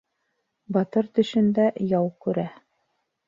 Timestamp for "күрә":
2.27-2.47